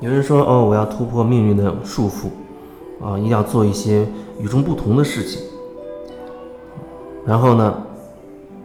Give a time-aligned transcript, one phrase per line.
[0.00, 2.26] 有人说哦，我要突破命运的束缚，
[3.02, 4.06] 啊，一定要做一些
[4.38, 5.40] 与众不同的事情。
[7.24, 7.74] 然后呢，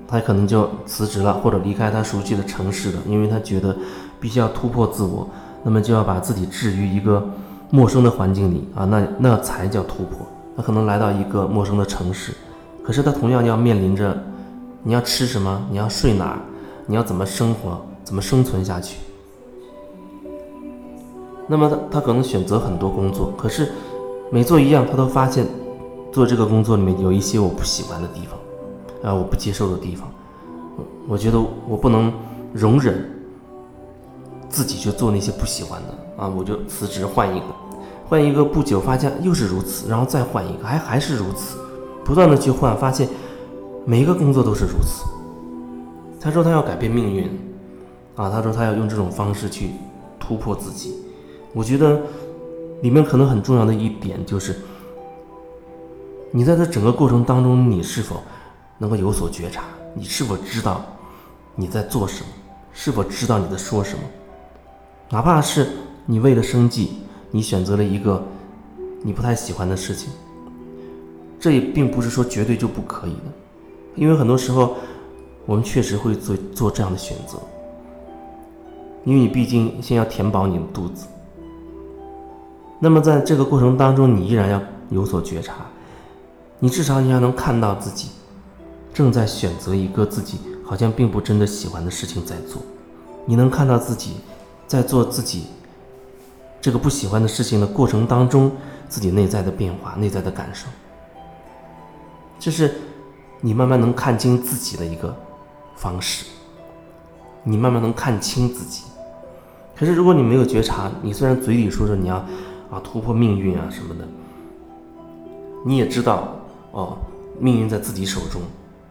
[0.08, 3.76] 他可能就辞职了，或者离开他熟悉的城市了，因为他觉得
[4.20, 5.28] 必须要突破自我，
[5.64, 7.26] 那么就要把自己置于一个
[7.70, 10.28] 陌生的环境里啊，那那才叫突破。
[10.58, 12.34] 他可能来到一个陌生的城市，
[12.84, 14.22] 可是他同样要面临着，
[14.84, 16.38] 你要吃什么，你要睡哪，
[16.88, 18.98] 你要怎么生活，怎么生存下去。
[21.52, 23.74] 那么他他可能选择很多工作，可是
[24.30, 25.46] 每做一样，他都发现
[26.10, 28.40] 做这个工作里面有一些我不喜欢的地方，
[29.04, 30.10] 啊，我不接受的地方，
[31.10, 31.38] 我觉得
[31.68, 32.10] 我不能
[32.54, 33.06] 容忍
[34.48, 37.46] 自己去做那些不喜欢的啊，我就辞职换一个，
[38.08, 41.58] 换一个不久发现又是如此，然后再换一个，还还是如此，
[42.06, 43.10] 不断的去换，发现
[43.84, 45.04] 每一个工作都是如此。
[46.18, 47.26] 他说他要改变命运，
[48.16, 49.72] 啊，他说他要用这种方式去
[50.18, 50.96] 突破自己。
[51.54, 52.02] 我觉得
[52.82, 54.56] 里面可能很重要的一点就是，
[56.32, 58.22] 你在这整个过程当中，你是否
[58.78, 59.64] 能够有所觉察？
[59.94, 60.82] 你是否知道
[61.56, 62.30] 你在做什么？
[62.72, 64.04] 是否知道你在说什么？
[65.10, 65.68] 哪怕是
[66.06, 67.00] 你为了生计，
[67.32, 68.24] 你选择了一个
[69.04, 70.10] 你不太喜欢的事情，
[71.38, 73.32] 这也并不是说绝对就不可以的，
[73.96, 74.76] 因为很多时候
[75.46, 77.38] 我们确实会做做这样的选择，
[79.04, 81.08] 因为你毕竟先要填饱你的肚子。
[82.84, 85.54] 那么在这个过程当中，你依然要有所觉察，
[86.58, 88.10] 你至少你要能看到自己
[88.92, 92.60] 正在选择一个自己好像并不真的喜欢的事情在做，
[93.28, 94.16] 你能看到自己
[94.66, 95.46] 在做自己
[96.60, 98.52] 这个不喜欢的事情的过程当中，
[98.90, 100.66] 自己内在的变化、内在的感受，
[102.40, 102.74] 这是
[103.42, 105.16] 你慢慢能看清自己的一个
[105.76, 106.26] 方式，
[107.44, 108.86] 你慢慢能看清自己。
[109.76, 112.26] 可是如果你没有觉察，你虽然嘴里说着你要。
[112.72, 114.08] 啊，突破命运啊什么的，
[115.66, 116.36] 你也知道
[116.72, 116.98] 哦，
[117.38, 118.42] 命运在自己手中，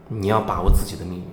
[0.06, 1.24] 你要把握自己的命运。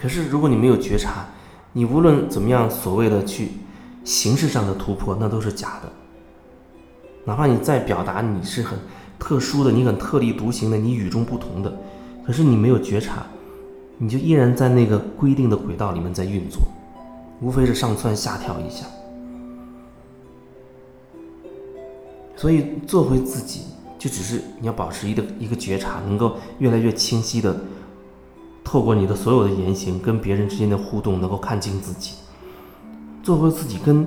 [0.00, 1.26] 可是如果你没有觉察，
[1.72, 3.50] 你无论怎么样，所谓的去
[4.04, 5.90] 形式上的突破，那都是假的。
[7.24, 8.78] 哪怕你再表达你是很
[9.18, 11.76] 特殊的，你很特立独行的，你与众不同的，
[12.24, 13.24] 可是你没有觉察，
[13.98, 16.60] 你就依然在那个规定的轨道里面在运作，
[17.40, 18.86] 无非是上蹿下跳一下。
[22.42, 23.60] 所以做回自己，
[23.96, 27.56] 就只是你要保持一个一个觉察，能够越来越清晰的
[28.64, 32.14] 透过你的所有的言行跟别人之间的互动，能够看清自己。
[33.22, 34.04] 做回自己，跟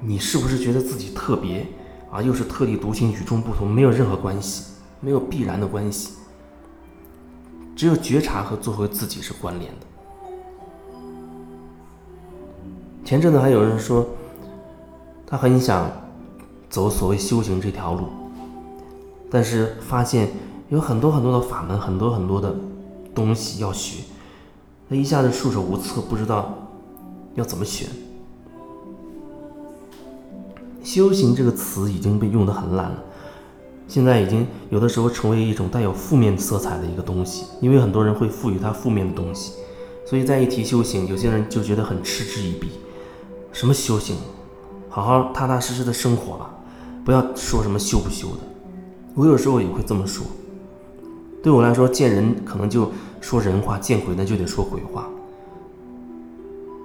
[0.00, 1.66] 你是不是觉得自己特别
[2.10, 6.14] 啊，又是特立独行、与众不同，没有任何关系，没有必然的关系。
[7.76, 9.86] 只有觉察和做回自己是关联的。
[13.04, 14.08] 前阵子还有人说，
[15.26, 16.05] 他很想。
[16.76, 18.02] 走所谓修行这条路，
[19.30, 20.28] 但是发现
[20.68, 22.54] 有很多很多的法门，很多很多的
[23.14, 24.02] 东西要学，
[24.86, 26.54] 他一下子束手无策，不知道
[27.34, 27.88] 要怎么选。
[30.84, 33.02] 修行这个词已经被用的很烂了，
[33.88, 39.54] 现在已经有的时候成为一种带有负面色彩的一个东西，因为很多人会赋予它负面的东西，
[40.04, 42.68] 所以在一提修行，有些人就觉得很嗤之以鼻。
[43.50, 44.16] 什么修行？
[44.90, 46.50] 好好踏踏实实的生活吧。
[47.06, 48.38] 不要说什么修不修的，
[49.14, 50.26] 我有时候也会这么说。
[51.40, 52.90] 对我来说，见人可能就
[53.20, 55.08] 说人话，见鬼那就得说鬼话。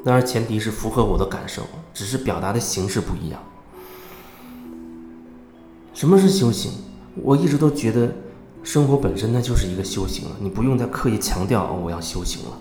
[0.05, 3.41] 当然，前提是符合我的感受，只是表达的形式不一样。
[5.95, 6.71] 什么是修行？
[7.15, 8.13] 我一直都觉得，
[8.61, 12.51] 生活本身那就是一个修行了，你不用再刻意强调，我要修行了。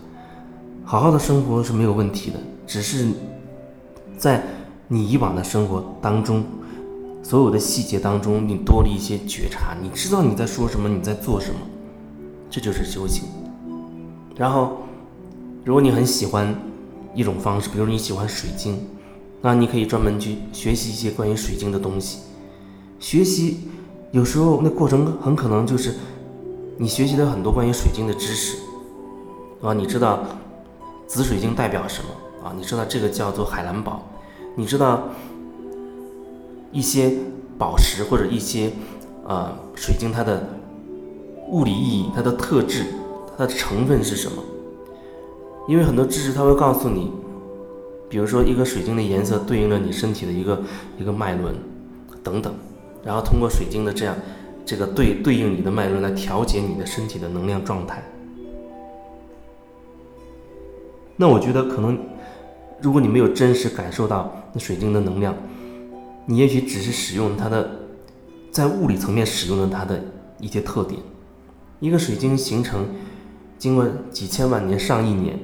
[0.82, 3.06] 好好的生活是没有问题的，只是
[4.16, 4.43] 在
[4.88, 6.43] 你以往的生活当中。
[7.22, 11.60] 所有的细节当中，你多了一些觉察，你知道你在说什么，你在做什么，
[12.50, 13.25] 这就是修行。
[14.36, 14.78] 然后，
[15.64, 16.55] 如果你很喜欢
[17.14, 18.87] 一种方式，比如你喜欢水晶，
[19.43, 22.20] 那你可以专门去学习一些关于水晶的东西。
[22.99, 23.58] 学习
[24.11, 25.94] 有时候那过程很可能就是
[26.78, 28.58] 你学习了很多关于水晶的知识
[29.62, 30.20] 啊，你知道
[31.06, 32.52] 紫水晶代表什么啊？
[32.56, 34.02] 你知道这个叫做海蓝宝，
[34.56, 35.05] 你知道。
[36.72, 37.12] 一些
[37.58, 38.70] 宝石或者一些
[39.26, 40.49] 呃水晶，它的
[41.49, 42.84] 物理意义、它的特质、
[43.37, 44.43] 它的成分是什么？
[45.69, 47.12] 因为很多知识它会告诉你，
[48.08, 50.62] 比如说一个水晶的颜色对应了你身体的一个
[50.99, 51.55] 一个脉轮
[52.25, 52.52] 等等，
[53.05, 54.16] 然后通过水晶的这样
[54.64, 58.02] 这个对对应你的脉轮来调节你的身体的能量状态。
[61.16, 61.99] 那我觉得可能
[62.81, 65.34] 如果你没有真实感受到那水晶的能量，
[66.31, 67.69] 你也许只是使用它的，
[68.53, 70.00] 在物理层面使用了它的
[70.38, 71.00] 一些特点。
[71.81, 72.87] 一个水晶形成，
[73.59, 75.37] 经过几千万年、上亿年，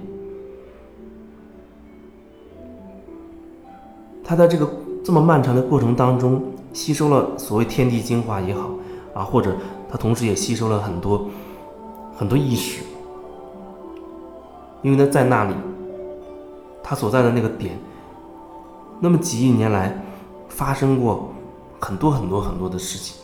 [4.23, 4.71] 它在这个
[5.03, 6.41] 这么漫长的过程当中，
[6.73, 8.71] 吸收了所谓天地精华也好
[9.12, 9.56] 啊，或者
[9.91, 11.29] 它同时也吸收了很多
[12.17, 12.85] 很多意识，
[14.82, 15.55] 因为呢，在那里。
[16.89, 17.77] 它所在的那个点，
[19.00, 20.06] 那么几亿年来
[20.56, 21.35] 发生过
[21.79, 23.14] 很多很多很多的事情，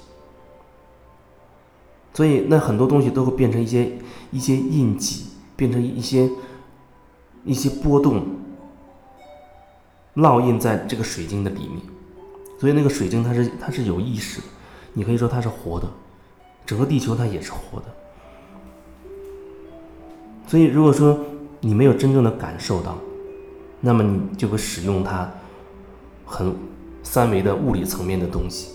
[2.13, 3.91] 所以那很多东西都会变成一些
[4.31, 6.29] 一些印记，变成一些
[7.43, 8.23] 一些波动，
[10.17, 11.81] 烙印在这个水晶的里面。
[12.61, 14.47] 所以那个水晶它是它是有意识的，
[14.93, 15.89] 你可以说它是活的，
[16.67, 17.87] 整个地球它也是活的。
[20.47, 21.19] 所以如果说
[21.61, 22.99] 你没有真正的感受到，
[23.81, 25.29] 那么你就会使用它，
[26.27, 26.55] 很
[27.03, 28.71] 三维的物理层面的东西。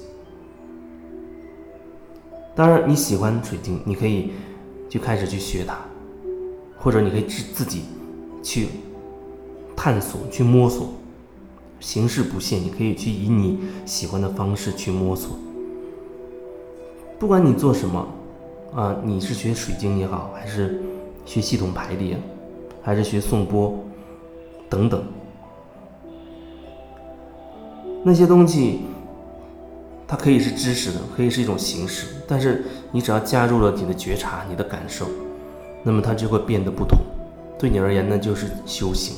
[2.55, 4.31] 当然你喜欢水晶，你可以
[4.89, 5.77] 就开始去学它，
[6.77, 7.83] 或者你可以自自己
[8.41, 8.67] 去
[9.75, 10.89] 探索、去摸索。
[11.79, 15.37] 形式不限，你可以去以你喜欢的方式去摸索。
[17.19, 18.07] 不管你做什么，
[18.73, 20.81] 啊，你是学水晶也好，还是
[21.25, 22.19] 学系统排列，
[22.81, 23.77] 还是学颂钵。
[24.69, 25.01] 等等，
[28.03, 28.81] 那些东西，
[30.07, 35.05] 它可以是知识的，可以是一种形式，但是你只要加入了你的觉察、你的感受，
[35.83, 36.99] 那么它就会变得不同。
[37.59, 39.15] 对你而言，那就是修行。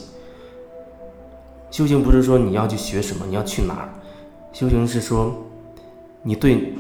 [1.70, 3.90] 修行不是说你要去学什么，你要去哪儿，
[4.52, 5.36] 修行是说，
[6.24, 6.74] 你对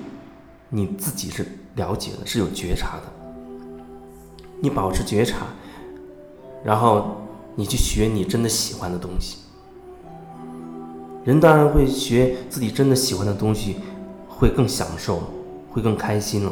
[0.69, 3.03] 你自己是了解的，是有觉察的，
[4.61, 5.47] 你保持觉察，
[6.63, 7.17] 然后。
[7.55, 9.39] 你去学你真的喜欢的东西，
[11.29, 13.75] 人当然会学自己真的喜欢的东西，
[14.27, 15.21] 会更享受，
[15.69, 16.51] 会更开心了。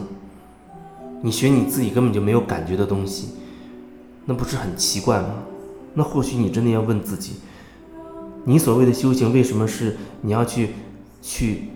[1.23, 3.29] 你学你自己根本就没有感觉的东西，
[4.25, 5.29] 那不是很奇怪吗？
[5.95, 7.37] 那或许你真的要问自己，
[8.43, 10.69] 你所谓的修行为什么是你要去
[11.23, 11.69] 去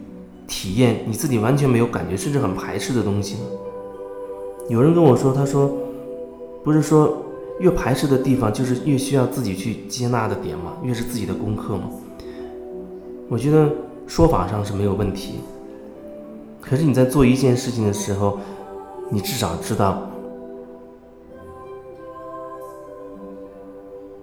[0.47, 3.41] 体验你自己完全没有感觉，甚至很排斥的东西呢？
[4.69, 5.75] 有人跟我说，他说，
[6.63, 7.25] 不是说。
[7.59, 11.91] 越排斥的地方，就是越需要自己去接纳的点嘛，越是自己的功课嘛。
[13.31, 13.71] 我觉得
[14.07, 15.35] 说法上是没有问题，
[16.59, 18.37] 可是你在做一件事情的时候，
[19.09, 20.01] 你至少知道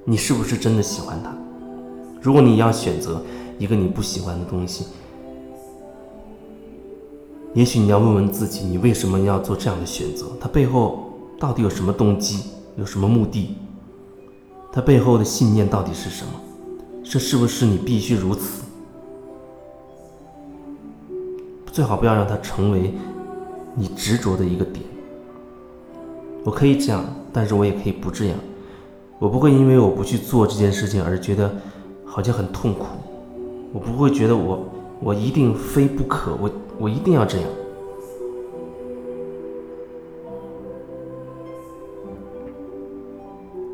[0.05, 1.35] 你是不是真的喜欢他。
[2.21, 3.23] 如果你要选择
[3.59, 4.85] 一个你不喜欢的东西，
[7.55, 10.27] 也许你要问问自己，你为什么要做这样的选择？
[10.39, 12.51] 它背后到底有什么动机？
[12.77, 13.57] 有什么目的？
[14.71, 16.33] 它背后的信念到底是什么？
[17.03, 18.68] 这是不是你必须如此？
[21.79, 22.93] 最好不要让它成为
[23.77, 24.85] 你执着的一个点。
[26.43, 28.37] 我可以这样，但是我也可以不这样。
[29.21, 31.49] 我不会因为我不去做这件事情而觉得
[32.05, 32.87] 好像很痛苦。
[33.73, 34.69] 我不会觉得我
[35.01, 37.49] 我一定非不可，我我一定要这样。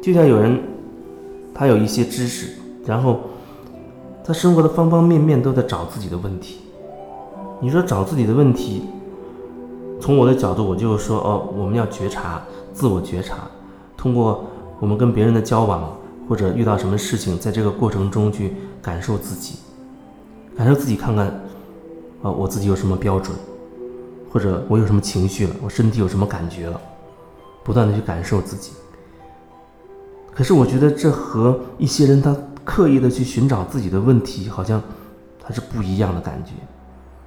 [0.02, 0.60] 就像有人，
[1.54, 2.54] 他有一些知识，
[2.84, 3.20] 然后
[4.22, 6.58] 他生活的方方面面都在找自己的问题。
[7.60, 8.84] 你说找自己的问题，
[10.00, 12.42] 从我的角度，我就说哦，我们要觉察，
[12.72, 13.38] 自我觉察，
[13.96, 14.44] 通过
[14.80, 15.96] 我们跟别人的交往
[16.28, 19.58] 或者遇到什么事情，在这个过程中去感受自己，
[20.56, 21.28] 感受自己，看看
[22.22, 23.34] 啊，我自己有什么标准，
[24.30, 26.78] 或者我有什么情绪了，我身体有什么感觉了，
[27.62, 28.72] 不断的去感受自己。
[30.32, 34.82] 可是我觉得这和一些人他刻意的去寻找自己的问题，好像
[35.40, 36.52] 他是不一样的感觉。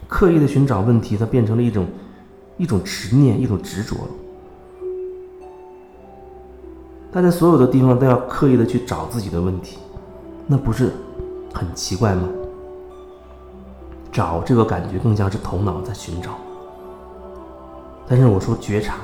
[0.07, 1.85] 刻意的寻找问题，它变成了一种
[2.57, 4.09] 一种执念，一种执着了。
[7.11, 9.77] 他在所有的地方都要刻意的去找自己的问题，
[10.45, 10.93] 那不是
[11.53, 12.27] 很奇怪吗？
[14.11, 16.31] 找这个感觉更像是头脑在寻找，
[18.07, 18.95] 但是我说觉察，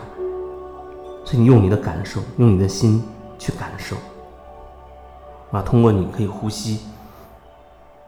[1.26, 3.04] 是你用你的感受，用你的心。
[3.40, 3.98] 去感受，
[5.52, 6.80] 啊，通过你可以呼吸，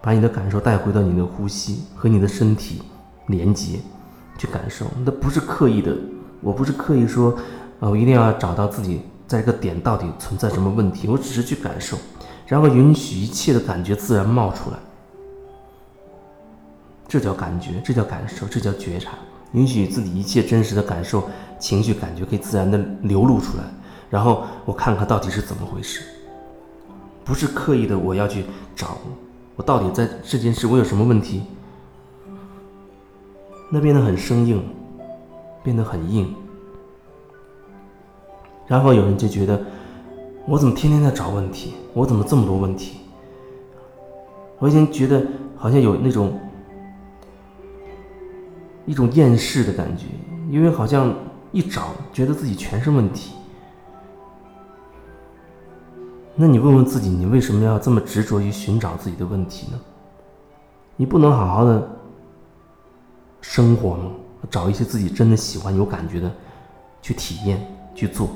[0.06, 2.84] 把你的感受带回到你的呼吸和你的身体
[3.26, 3.80] 连接，
[4.38, 4.86] 去感受。
[5.04, 5.98] 那不是刻意的，
[6.42, 7.32] 我不是刻意说，
[7.80, 11.98] 啊，我一定要找到自己在这个点到底存在什么问题，我只是去感受，
[12.46, 14.78] 然后允许一切的感觉自然冒出来。
[17.08, 19.14] 这叫感觉，这叫感受，这叫觉察，
[19.54, 23.64] 允许自己一切真实的感受、情绪、感觉可以自然的流露出来。
[24.08, 26.04] 然后我看看到底是怎么回事。
[27.24, 28.46] 不是刻意的我要去
[28.76, 29.00] 找，
[29.56, 31.44] 我到底在这件事我有什么问题？
[33.72, 34.64] 那变得很生硬，
[35.64, 36.34] 变得很硬。
[38.68, 39.64] 然后有人就觉得，
[40.48, 41.74] 我怎么天天在找问题？
[41.94, 42.98] 我怎么这么多问题？
[44.60, 46.40] 我已经觉得好像有那种
[48.86, 50.06] 一种厌世的感觉，
[50.50, 51.14] 因为好像
[51.52, 53.34] 一找，觉得自己全是问题。
[56.36, 59.80] 那你问问自己，你为什么要这么执着于寻找自己的问题呢？
[60.98, 61.90] 你不能好好的
[63.42, 64.12] 生活吗？
[64.52, 66.32] 找一些自己真的喜欢、有感觉的
[67.02, 67.66] 去体验、
[67.96, 68.30] 去做。